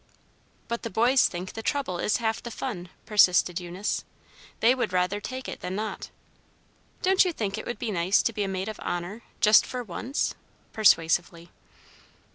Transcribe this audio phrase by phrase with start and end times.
[0.67, 4.03] "But the boys think the trouble is half the fun," persisted Eunice.
[4.59, 6.09] "They would rather take it than not.
[7.03, 9.83] Don't you think it would be nice to be a maid of honor, just for
[9.83, 10.33] once?"
[10.73, 11.51] persuasively.